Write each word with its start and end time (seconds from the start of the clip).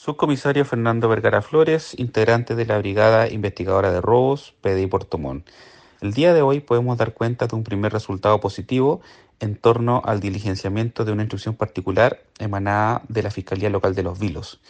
Subcomisario 0.00 0.64
Fernando 0.64 1.08
Vergara 1.08 1.42
Flores, 1.42 1.98
integrante 1.98 2.54
de 2.54 2.64
la 2.66 2.78
Brigada 2.78 3.28
Investigadora 3.28 3.90
de 3.90 4.00
Robos, 4.00 4.54
PDI 4.60 4.86
Puerto. 4.86 5.18
El 6.00 6.12
día 6.12 6.32
de 6.32 6.40
hoy 6.40 6.60
podemos 6.60 6.96
dar 6.96 7.14
cuenta 7.14 7.48
de 7.48 7.56
un 7.56 7.64
primer 7.64 7.92
resultado 7.92 8.38
positivo 8.38 9.00
en 9.40 9.56
torno 9.56 10.00
al 10.04 10.20
diligenciamiento 10.20 11.04
de 11.04 11.10
una 11.10 11.24
instrucción 11.24 11.56
particular 11.56 12.22
emanada 12.38 13.02
de 13.08 13.24
la 13.24 13.32
Fiscalía 13.32 13.70
Local 13.70 13.96
de 13.96 14.04
Los 14.04 14.20
Vilos. 14.20 14.60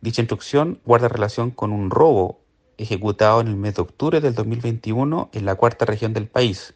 Dicha 0.00 0.22
instrucción 0.22 0.80
guarda 0.86 1.08
relación 1.08 1.50
con 1.50 1.72
un 1.72 1.90
robo 1.90 2.40
ejecutado 2.78 3.42
en 3.42 3.48
el 3.48 3.56
mes 3.56 3.74
de 3.74 3.82
octubre 3.82 4.22
del 4.22 4.34
2021 4.34 5.28
en 5.34 5.44
la 5.44 5.56
cuarta 5.56 5.84
región 5.84 6.14
del 6.14 6.26
país, 6.26 6.72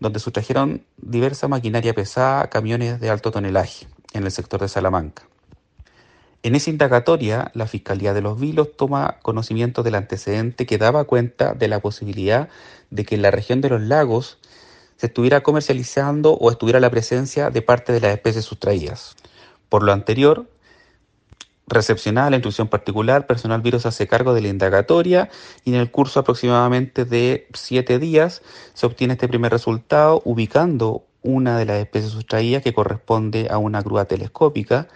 donde 0.00 0.18
sustrajeron 0.18 0.84
diversa 0.96 1.46
maquinaria 1.46 1.94
pesada, 1.94 2.50
camiones 2.50 2.98
de 2.98 3.10
alto 3.10 3.30
tonelaje 3.30 3.86
en 4.12 4.24
el 4.24 4.32
sector 4.32 4.60
de 4.60 4.66
Salamanca. 4.66 5.28
En 6.44 6.54
esa 6.54 6.68
indagatoria, 6.68 7.50
la 7.54 7.66
Fiscalía 7.66 8.12
de 8.12 8.20
los 8.20 8.38
Vilos 8.38 8.76
toma 8.76 9.16
conocimiento 9.22 9.82
del 9.82 9.94
antecedente 9.94 10.66
que 10.66 10.76
daba 10.76 11.04
cuenta 11.04 11.54
de 11.54 11.68
la 11.68 11.80
posibilidad 11.80 12.50
de 12.90 13.06
que 13.06 13.14
en 13.14 13.22
la 13.22 13.30
región 13.30 13.62
de 13.62 13.70
los 13.70 13.80
lagos 13.80 14.36
se 14.98 15.06
estuviera 15.06 15.42
comercializando 15.42 16.34
o 16.34 16.50
estuviera 16.50 16.80
la 16.80 16.90
presencia 16.90 17.48
de 17.48 17.62
parte 17.62 17.94
de 17.94 18.00
las 18.00 18.12
especies 18.12 18.44
sustraídas. 18.44 19.16
Por 19.70 19.84
lo 19.84 19.92
anterior, 19.94 20.46
recepcionada 21.66 22.28
la 22.28 22.36
instrucción 22.36 22.68
particular, 22.68 23.26
personal 23.26 23.62
virus 23.62 23.86
hace 23.86 24.06
cargo 24.06 24.34
de 24.34 24.42
la 24.42 24.48
indagatoria 24.48 25.30
y 25.64 25.72
en 25.72 25.80
el 25.80 25.90
curso 25.90 26.20
aproximadamente 26.20 27.06
de 27.06 27.48
siete 27.54 27.98
días 27.98 28.42
se 28.74 28.84
obtiene 28.84 29.14
este 29.14 29.28
primer 29.28 29.50
resultado 29.50 30.20
ubicando 30.26 31.04
una 31.22 31.56
de 31.56 31.64
las 31.64 31.78
especies 31.78 32.12
sustraídas 32.12 32.62
que 32.62 32.74
corresponde 32.74 33.48
a 33.50 33.56
una 33.56 33.80
grúa 33.80 34.04
telescópica 34.04 34.88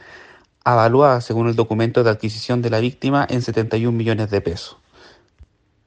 avaluada 0.64 1.20
según 1.20 1.48
el 1.48 1.56
documento 1.56 2.04
de 2.04 2.10
adquisición 2.10 2.62
de 2.62 2.70
la 2.70 2.80
víctima 2.80 3.26
en 3.28 3.42
71 3.42 3.96
millones 3.96 4.30
de 4.30 4.40
pesos. 4.40 4.76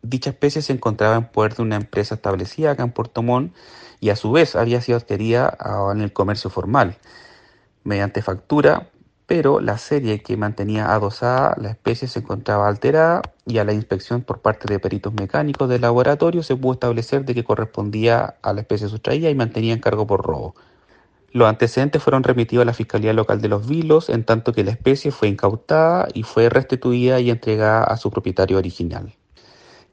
Dicha 0.02 0.32
especie 0.32 0.62
se 0.62 0.74
encontraba 0.74 1.16
en 1.16 1.26
poder 1.26 1.56
de 1.56 1.62
una 1.62 1.76
empresa 1.76 2.16
establecida 2.16 2.72
acá 2.72 2.84
en 2.84 2.92
Puerto 2.92 3.22
Montt 3.22 3.54
y 4.00 4.10
a 4.10 4.16
su 4.16 4.32
vez 4.32 4.56
había 4.56 4.82
sido 4.82 4.98
adquirida 4.98 5.56
ah, 5.60 5.92
en 5.94 6.02
el 6.02 6.12
comercio 6.12 6.50
formal 6.50 6.98
mediante 7.84 8.22
factura, 8.22 8.90
pero 9.28 9.60
la 9.60 9.78
serie 9.78 10.22
que 10.22 10.38
mantenía 10.38 10.94
adosada 10.94 11.56
la 11.58 11.70
especie 11.70 12.08
se 12.08 12.20
encontraba 12.20 12.68
alterada 12.68 13.22
y 13.46 13.60
a 13.60 13.64
la 13.64 13.74
inspección 13.74 14.22
por 14.24 14.42
parte 14.42 14.72
de 14.72 14.80
peritos 14.80 15.14
mecánicos 15.14 15.70
del 15.70 15.82
laboratorio 15.82 16.44
se 16.44 16.56
pudo 16.56 16.74
establecer 16.74 17.24
de 17.26 17.34
que 17.36 17.44
correspondía 17.44 18.36
a 18.42 18.54
la 18.54 18.62
especie 18.62 18.88
sustraída 18.88 19.30
y 19.30 19.36
mantenía 19.36 19.74
en 19.74 19.80
cargo 19.80 20.08
por 20.08 20.26
robo. 20.26 20.56
Los 21.34 21.48
antecedentes 21.48 22.04
fueron 22.04 22.24
remitidos 22.24 22.64
a 22.64 22.66
la 22.66 22.74
Fiscalía 22.74 23.14
Local 23.14 23.40
de 23.42 23.48
Los 23.48 23.66
Vilos, 23.66 24.10
en 24.10 24.26
tanto 24.26 24.52
que 24.52 24.66
la 24.66 24.72
especie 24.72 25.12
fue 25.12 25.30
incautada 25.30 26.10
y 26.14 26.24
fue 26.24 26.50
restituida 26.50 27.22
y 27.22 27.30
entregada 27.30 27.86
a 27.86 27.96
su 27.96 28.12
propietario 28.12 28.58
original. 28.58 29.14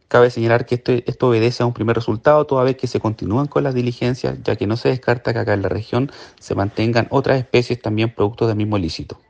Cabe 0.09 0.31
señalar 0.31 0.67
que 0.67 0.77
esto, 0.77 0.93
esto, 0.93 1.29
obedece 1.29 1.63
a 1.63 1.67
un 1.67 1.75
primer 1.75 1.95
resultado, 1.95 2.45
toda 2.47 2.65
vez 2.65 2.77
que 2.77 2.89
se 2.89 2.99
continúan 2.99 3.47
con 3.47 3.63
las 3.63 3.75
diligencias, 3.75 4.39
ya 4.43 4.57
que 4.57 4.67
no 4.67 4.77
se 4.77 4.89
descarta 4.89 5.33
que 5.33 5.39
acá 5.39 5.55
en 5.55 5.63
la 5.63 5.69
región 5.69 6.11
se 6.41 6.57
mantengan 6.57 7.07
otras 7.11 7.39
especies 7.39 7.81
también 7.81 8.13
producto 8.13 8.49
del 8.49 8.57
mismo 8.57 8.77
ilícito. 8.77 9.21